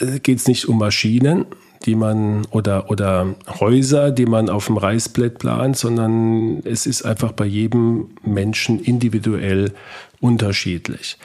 [0.00, 1.46] äh, geht es nicht um Maschinen,
[1.86, 7.32] die man oder oder Häuser, die man auf dem Reißbrett plant, sondern es ist einfach
[7.32, 9.72] bei jedem Menschen individuell
[10.20, 11.16] unterschiedlich.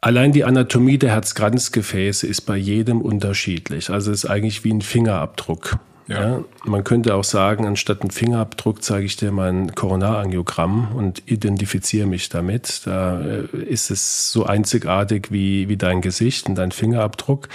[0.00, 3.90] Allein die Anatomie der Herzkranzgefäße ist bei jedem unterschiedlich.
[3.90, 5.78] Also es ist eigentlich wie ein Fingerabdruck.
[6.08, 6.20] Ja.
[6.20, 6.44] ja.
[6.64, 12.28] man könnte auch sagen, anstatt einen Fingerabdruck zeige ich dir mein Koronarangiogramm und identifiziere mich
[12.28, 12.82] damit.
[12.86, 17.48] Da äh, ist es so einzigartig wie, wie dein Gesicht und dein Fingerabdruck.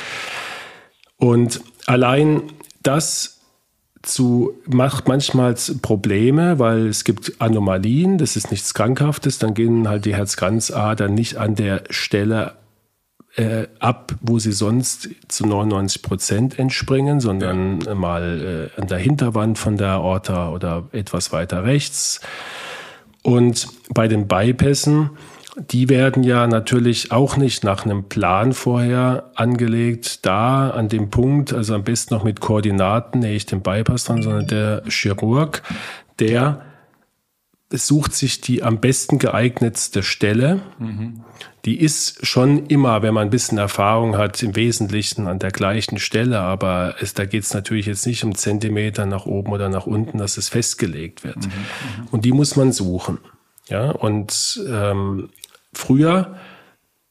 [1.21, 2.41] Und allein
[2.81, 3.41] das
[4.01, 5.53] zu, macht manchmal
[5.83, 11.37] Probleme, weil es gibt Anomalien, das ist nichts Krankhaftes, dann gehen halt die Herzkranzadern nicht
[11.37, 12.55] an der Stelle
[13.35, 17.93] äh, ab, wo sie sonst zu 99 Prozent entspringen, sondern ja.
[17.93, 22.19] mal äh, an der Hinterwand von der Aorta oder etwas weiter rechts.
[23.21, 25.11] Und bei den Bypässen,
[25.57, 31.53] die werden ja natürlich auch nicht nach einem Plan vorher angelegt, da an dem Punkt,
[31.53, 35.61] also am besten noch mit Koordinaten nähe ich den Bypass dran, sondern der Chirurg,
[36.19, 36.61] der
[37.69, 40.61] sucht sich die am besten geeignetste Stelle.
[40.79, 41.21] Mhm.
[41.65, 45.99] Die ist schon immer, wenn man ein bisschen Erfahrung hat, im Wesentlichen an der gleichen
[45.99, 49.85] Stelle, aber es, da geht es natürlich jetzt nicht um Zentimeter nach oben oder nach
[49.85, 51.37] unten, dass es festgelegt wird.
[51.37, 51.43] Mhm.
[51.43, 52.07] mhm.
[52.11, 53.19] Und die muss man suchen.
[53.69, 55.29] Ja, und ähm,
[55.73, 56.35] früher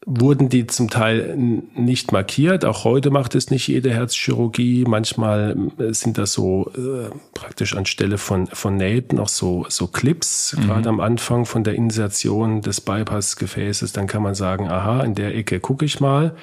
[0.07, 2.65] wurden die zum Teil nicht markiert.
[2.65, 4.85] Auch heute macht es nicht jede Herzchirurgie.
[4.89, 10.57] Manchmal äh, sind das so äh, praktisch anstelle von, von Nähten auch so, so Clips,
[10.57, 10.63] mhm.
[10.63, 13.93] gerade am Anfang von der Insertion des Bypassgefäßes.
[13.93, 16.35] Dann kann man sagen, aha, in der Ecke gucke ich mal.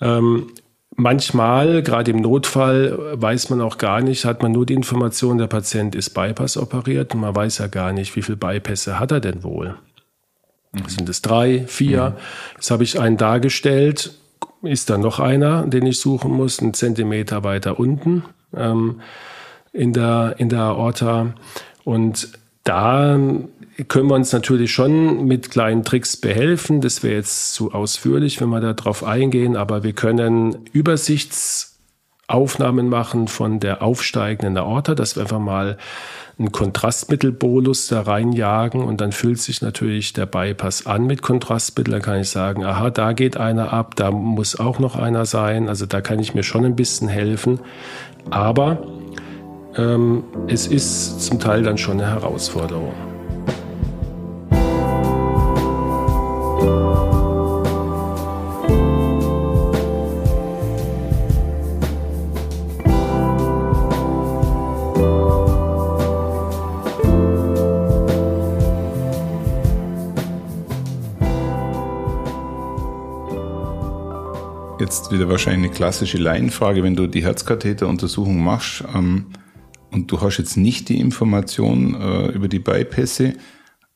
[0.00, 0.48] Ähm,
[0.96, 5.46] manchmal, gerade im Notfall, weiß man auch gar nicht, hat man nur die Information, der
[5.46, 9.20] Patient ist Bypass operiert und man weiß ja gar nicht, wie viele Bypässe hat er
[9.20, 9.76] denn wohl.
[10.72, 10.88] Mhm.
[10.88, 12.10] Sind es drei, vier?
[12.10, 12.16] Mhm.
[12.56, 14.14] Jetzt habe ich einen dargestellt.
[14.62, 19.00] Ist da noch einer, den ich suchen muss, einen Zentimeter weiter unten ähm,
[19.72, 21.34] in, der, in der Aorta.
[21.84, 22.28] Und
[22.64, 23.18] da
[23.88, 26.80] können wir uns natürlich schon mit kleinen Tricks behelfen.
[26.80, 30.56] Das wäre jetzt zu ausführlich, wenn wir da drauf eingehen, aber wir können
[32.30, 35.76] Übersichtsaufnahmen machen von der aufsteigenden Aorta, dass wir einfach mal
[36.38, 41.92] einen Kontrastmittelbolus da reinjagen und dann füllt sich natürlich der Bypass an mit Kontrastmittel.
[41.92, 45.68] Dann kann ich sagen, aha, da geht einer ab, da muss auch noch einer sein.
[45.68, 47.60] Also da kann ich mir schon ein bisschen helfen.
[48.30, 48.78] Aber
[49.76, 53.09] ähm, es ist zum Teil dann schon eine Herausforderung.
[74.90, 79.26] Jetzt wieder wahrscheinlich eine klassische Laienfrage, wenn du die Herzkatheteruntersuchung machst ähm,
[79.92, 83.34] und du hast jetzt nicht die Information äh, über die Bypässe,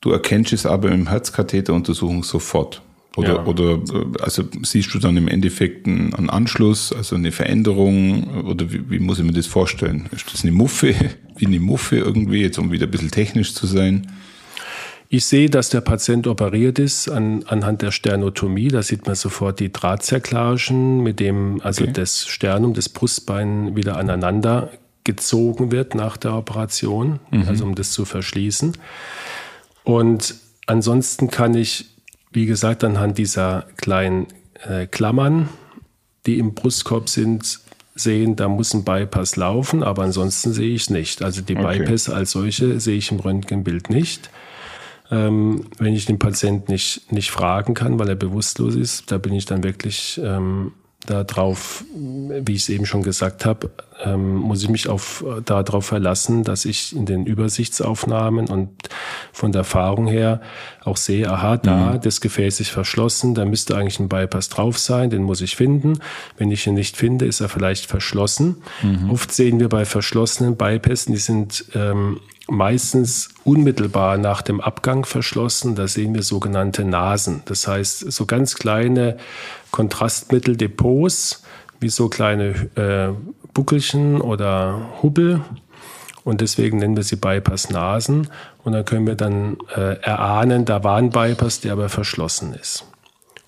[0.00, 2.80] du erkennst es aber im Herzkatheteruntersuchung sofort.
[3.16, 3.44] Oder, ja.
[3.44, 8.88] oder äh, also siehst du dann im Endeffekt einen Anschluss, also eine Veränderung oder wie,
[8.88, 10.08] wie muss ich mir das vorstellen?
[10.12, 10.94] Ist das eine Muffe,
[11.36, 14.12] wie eine Muffe irgendwie, jetzt um wieder ein bisschen technisch zu sein?
[15.14, 18.66] Ich sehe, dass der Patient operiert ist an, anhand der Sternotomie.
[18.66, 21.92] Da sieht man sofort die Drahtzerklagen, mit dem also okay.
[21.92, 24.70] das Sternum, das Brustbein wieder aneinander
[25.04, 27.44] gezogen wird nach der Operation, mhm.
[27.46, 28.76] also um das zu verschließen.
[29.84, 30.34] Und
[30.66, 31.86] ansonsten kann ich,
[32.32, 34.26] wie gesagt, anhand dieser kleinen
[34.68, 35.48] äh, Klammern,
[36.26, 37.60] die im Brustkorb sind,
[37.94, 41.22] sehen, da muss ein Bypass laufen, aber ansonsten sehe ich es nicht.
[41.22, 41.78] Also die okay.
[41.78, 44.28] Bypass als solche sehe ich im Röntgenbild nicht
[45.10, 49.34] ähm, wenn ich den Patienten nicht, nicht fragen kann, weil er bewusstlos ist, da bin
[49.34, 50.72] ich dann wirklich ähm,
[51.06, 53.70] darauf, wie ich es eben schon gesagt habe,
[54.02, 58.70] ähm, muss ich mich auf darauf verlassen, dass ich in den Übersichtsaufnahmen und
[59.32, 60.40] von der Erfahrung her
[60.82, 62.00] auch sehe, aha, da, mhm.
[62.00, 65.98] das Gefäß ist verschlossen, da müsste eigentlich ein Bypass drauf sein, den muss ich finden.
[66.38, 68.56] Wenn ich ihn nicht finde, ist er vielleicht verschlossen.
[68.82, 69.10] Mhm.
[69.10, 75.74] Oft sehen wir bei verschlossenen Bypassen, die sind ähm, meistens unmittelbar nach dem Abgang verschlossen.
[75.74, 77.42] Da sehen wir sogenannte Nasen.
[77.46, 79.16] Das heißt, so ganz kleine
[79.70, 81.42] Kontrastmitteldepots,
[81.80, 83.12] wie so kleine äh,
[83.52, 85.40] Buckelchen oder Hubbel.
[86.24, 88.28] Und deswegen nennen wir sie Bypass-Nasen.
[88.62, 92.86] Und dann können wir dann äh, erahnen, da war ein Bypass, der aber verschlossen ist.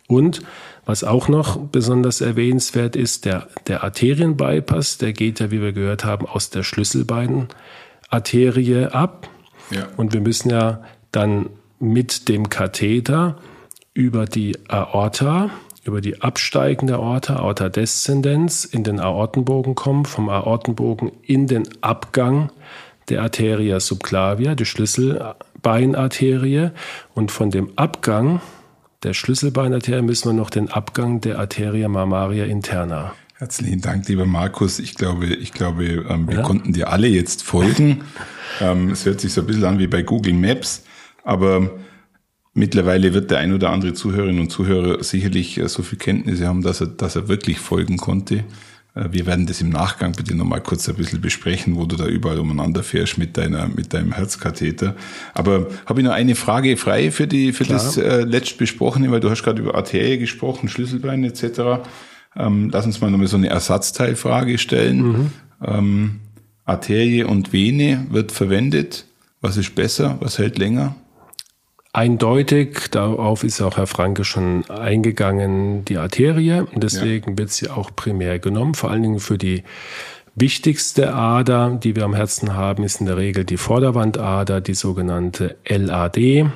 [0.08, 0.42] Und
[0.84, 6.04] was auch noch besonders erwähnenswert ist, der, der Arterienbypass, der geht ja, wie wir gehört
[6.04, 7.48] haben, aus der Schlüsselbein
[8.08, 9.28] Arterie ab.
[9.70, 9.86] Ja.
[9.96, 13.36] Und wir müssen ja dann mit dem Katheter
[13.94, 15.50] über die Aorta,
[15.84, 22.50] über die absteigende Aorta, Aorta Descendens, in den Aortenbogen kommen, vom Aortenbogen in den Abgang
[23.08, 26.72] der Arteria subclavia, die Schlüsselbeinarterie.
[27.14, 28.40] Und von dem Abgang
[29.02, 34.78] der Schlüsselbeinarterie müssen wir noch den Abgang der Arteria mammaria interna Herzlichen Dank, lieber Markus.
[34.78, 36.42] Ich glaube, ich glaube, ähm, wir ja?
[36.42, 38.00] konnten dir alle jetzt folgen.
[38.62, 40.84] ähm, es hört sich so ein bisschen an wie bei Google Maps,
[41.22, 41.78] aber
[42.54, 46.62] mittlerweile wird der ein oder andere Zuhörerin und Zuhörer sicherlich äh, so viel Kenntnisse haben,
[46.62, 48.36] dass er, dass er wirklich folgen konnte.
[48.94, 52.06] Äh, wir werden das im Nachgang bitte nochmal kurz ein bisschen besprechen, wo du da
[52.06, 54.96] überall umeinander fährst mit deiner, mit deinem Herzkatheter.
[55.34, 57.80] Aber habe ich noch eine Frage frei für die, für Klar.
[57.80, 61.84] das äh, letzt besprochene, weil du hast gerade über Arterie gesprochen, Schlüsselbein etc.
[62.38, 65.02] Ähm, lass uns mal nochmal so eine Ersatzteilfrage stellen.
[65.02, 65.30] Mhm.
[65.64, 66.20] Ähm,
[66.64, 69.06] Arterie und Vene wird verwendet.
[69.40, 70.16] Was ist besser?
[70.20, 70.96] Was hält länger?
[71.92, 76.60] Eindeutig, darauf ist auch Herr Franke schon eingegangen, die Arterie.
[76.60, 77.38] Und deswegen ja.
[77.38, 79.62] wird sie auch primär genommen, vor allen Dingen für die
[80.34, 85.56] wichtigste Ader, die wir am Herzen haben, ist in der Regel die Vorderwandader, die sogenannte
[85.66, 86.50] LAD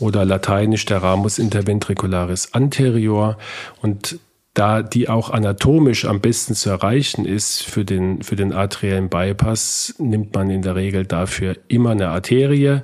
[0.00, 3.38] oder lateinisch der Ramus interventricularis anterior.
[3.80, 4.18] Und
[4.60, 9.94] da die auch anatomisch am besten zu erreichen ist für den, für den arteriellen Bypass,
[9.96, 12.82] nimmt man in der Regel dafür immer eine Arterie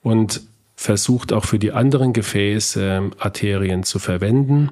[0.00, 0.40] und
[0.76, 4.70] versucht auch für die anderen Gefäße ähm, Arterien zu verwenden.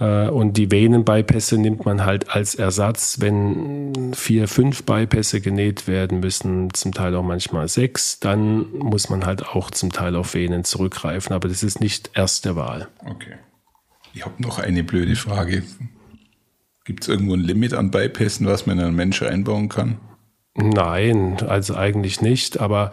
[0.00, 6.20] Äh, und die Venenbypässe nimmt man halt als Ersatz, wenn vier, fünf Bypässe genäht werden
[6.20, 10.64] müssen, zum Teil auch manchmal sechs, dann muss man halt auch zum Teil auf Venen
[10.64, 11.34] zurückgreifen.
[11.34, 12.88] Aber das ist nicht erste Wahl.
[13.04, 13.34] Okay.
[14.14, 15.62] Ich habe noch eine blöde Frage.
[16.84, 19.98] Gibt es irgendwo ein Limit an Bypassen, was man in einen Menschen einbauen kann?
[20.54, 22.60] Nein, also eigentlich nicht.
[22.60, 22.92] Aber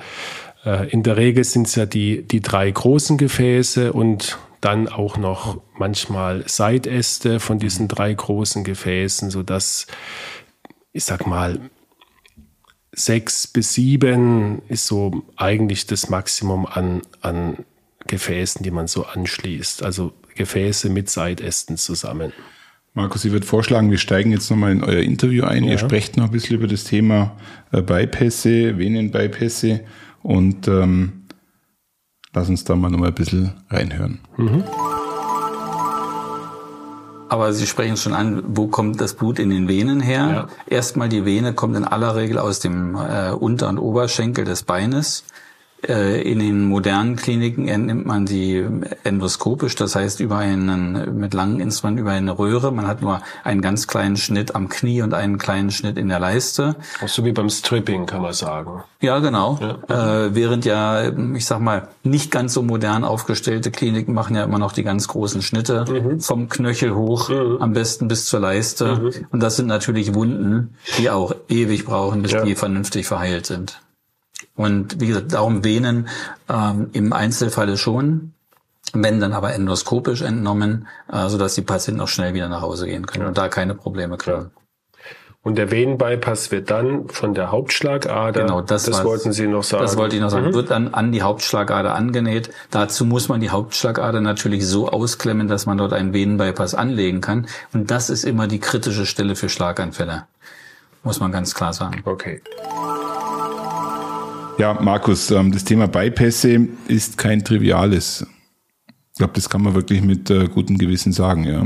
[0.64, 5.18] äh, in der Regel sind es ja die, die drei großen Gefäße und dann auch
[5.18, 9.88] noch manchmal Seitäste von diesen drei großen Gefäßen, sodass,
[10.92, 11.60] ich sag mal,
[12.92, 17.66] sechs bis sieben ist so eigentlich das Maximum an, an
[18.08, 19.84] Gefäßen, die man so anschließt.
[19.84, 22.34] Also Gefäße mit Seitästen zusammen.
[22.94, 25.64] Markus, ich würde vorschlagen, wir steigen jetzt nochmal in euer Interview ein.
[25.64, 25.72] Ja.
[25.72, 27.38] Ihr sprecht noch ein bisschen über das Thema
[27.72, 29.82] äh, Bypässe, Venenbypässe
[30.24, 31.26] und ähm,
[32.34, 34.20] lass uns da mal nochmal ein bisschen reinhören.
[34.38, 34.64] Mhm.
[37.30, 40.30] Aber Sie sprechen schon an, wo kommt das Blut in den Venen her?
[40.30, 40.48] Ja.
[40.66, 45.24] Erstmal die Vene kommt in aller Regel aus dem äh, Unter- und Oberschenkel des Beines.
[45.88, 48.66] Äh, in den modernen Kliniken entnimmt man sie
[49.04, 52.72] endoskopisch, das heißt über einen mit langen Instrumenten über eine Röhre.
[52.72, 56.20] Man hat nur einen ganz kleinen Schnitt am Knie und einen kleinen Schnitt in der
[56.20, 56.76] Leiste.
[57.06, 58.84] So wie beim Stripping kann man sagen.
[59.00, 59.58] Ja, genau.
[59.62, 60.26] Ja.
[60.26, 64.60] Äh, während ja, ich sag mal, nicht ganz so modern aufgestellte Kliniken machen ja immer
[64.60, 66.20] noch die ganz großen Schnitte mhm.
[66.20, 67.58] vom Knöchel hoch, mhm.
[67.62, 68.96] am besten bis zur Leiste.
[68.96, 69.28] Mhm.
[69.32, 72.44] Und das sind natürlich Wunden, die auch ewig brauchen, bis ja.
[72.44, 73.80] die vernünftig verheilt sind.
[74.60, 76.10] Und wie gesagt, darum Venen
[76.50, 78.34] ähm, im Einzelfall schon,
[78.92, 83.06] wenn dann aber endoskopisch entnommen, äh, sodass die Patienten auch schnell wieder nach Hause gehen
[83.06, 83.28] können ja.
[83.30, 84.52] und da keine Probleme kriegen.
[85.44, 89.82] Und der Venenbypass wird dann von der Hauptschlagader, genau, das, das wollten Sie noch sagen.
[89.82, 90.54] Das wollte ich noch sagen, mhm.
[90.54, 92.50] wird dann an die Hauptschlagader angenäht.
[92.70, 97.48] Dazu muss man die Hauptschlagader natürlich so ausklemmen, dass man dort einen Venenbypass anlegen kann.
[97.72, 100.26] Und das ist immer die kritische Stelle für Schlaganfälle.
[101.04, 102.02] Muss man ganz klar sagen.
[102.04, 102.42] Okay.
[104.60, 108.28] Ja, Markus, ähm, das Thema Bypässe ist kein triviales.
[109.14, 111.66] Ich glaube, das kann man wirklich mit äh, gutem Gewissen sagen, ja.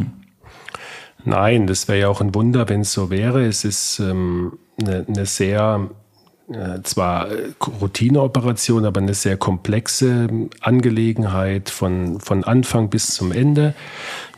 [1.26, 3.48] Nein, das wäre ja auch ein Wunder, wenn es so wäre.
[3.48, 5.90] Es ist ähm, eine, eine sehr
[6.52, 7.30] äh, zwar
[7.82, 10.28] Routineoperation, aber eine sehr komplexe
[10.62, 13.74] Angelegenheit von, von Anfang bis zum Ende.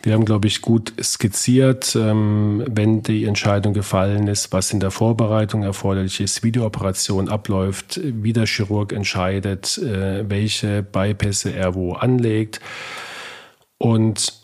[0.06, 4.92] Wir haben, glaube ich, gut skizziert, ähm, wenn die Entscheidung gefallen ist, was in der
[4.92, 11.74] Vorbereitung erforderlich ist, wie die Operation abläuft, wie der Chirurg entscheidet, äh, welche Bypässe er
[11.74, 12.60] wo anlegt.
[13.78, 14.40] Und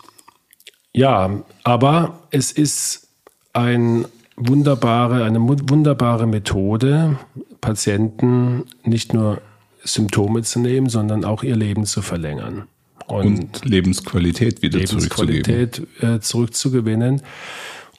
[0.92, 1.30] ja,
[1.62, 3.06] aber es ist
[3.52, 7.20] ein wunderbare, eine wunderbare Methode,
[7.60, 9.40] Patienten nicht nur
[9.84, 12.66] Symptome zu nehmen, sondern auch ihr Leben zu verlängern.
[13.12, 17.22] Und, und Lebensqualität wieder Lebensqualität äh, zurückzugewinnen.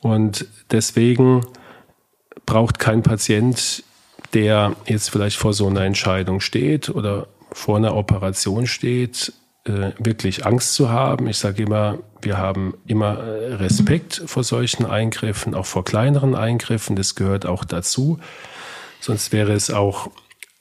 [0.02, 1.46] Und deswegen
[2.46, 3.84] braucht kein Patient,
[4.34, 9.34] der jetzt vielleicht vor so einer Entscheidung steht oder vor einer Operation steht,
[9.66, 11.28] äh, wirklich Angst zu haben.
[11.28, 16.96] Ich sage immer, wir haben immer äh, Respekt vor solchen Eingriffen, auch vor kleineren Eingriffen.
[16.96, 18.20] Das gehört auch dazu.
[19.00, 20.10] Sonst wäre es auch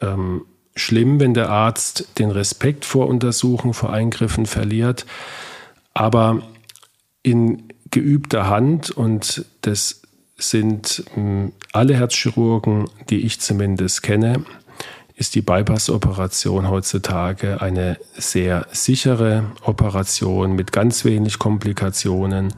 [0.00, 0.44] ähm,
[0.74, 5.06] schlimm, wenn der Arzt den Respekt vor Untersuchungen, vor Eingriffen verliert.
[5.94, 6.42] Aber
[7.22, 10.02] in geübter Hand, und das
[10.36, 14.44] sind hm, alle Herzchirurgen, die ich zumindest kenne,
[15.14, 22.54] ist die Bypass-Operation heutzutage eine sehr sichere Operation mit ganz wenig Komplikationen.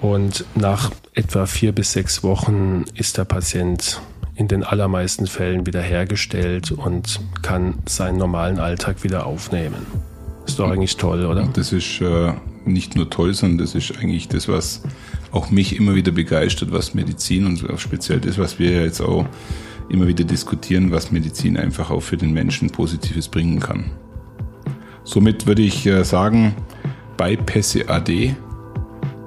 [0.00, 4.00] Und nach etwa vier bis sechs Wochen ist der Patient
[4.34, 9.86] in den allermeisten Fällen wiederhergestellt und kann seinen normalen Alltag wieder aufnehmen.
[10.46, 11.48] Ist doch eigentlich toll, oder?
[11.52, 12.32] Das ist äh,
[12.64, 14.82] nicht nur toll, sondern das ist eigentlich das, was
[15.30, 19.26] auch mich immer wieder begeistert, was Medizin und speziell das, was wir jetzt auch
[19.88, 23.90] immer wieder diskutieren, was Medizin einfach auch für den Menschen Positives bringen kann.
[25.04, 26.54] Somit würde ich äh, sagen,
[27.16, 28.34] bei Pässe AD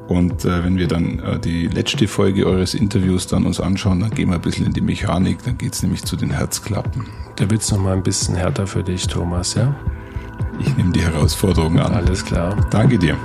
[0.07, 4.11] und äh, wenn wir dann äh, die letzte Folge eures Interviews dann uns anschauen, dann
[4.11, 7.05] gehen wir ein bisschen in die Mechanik, dann geht es nämlich zu den Herzklappen.
[7.37, 9.73] Da wird es nochmal ein bisschen härter für dich, Thomas, ja?
[10.59, 11.93] Ich nehme die Herausforderung an.
[11.93, 12.55] Alles klar.
[12.69, 13.17] Danke dir.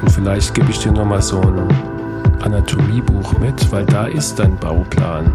[0.00, 1.68] Und vielleicht gebe ich dir nochmal so ein
[2.42, 5.32] Anatomiebuch mit, weil da ist dein Bauplan.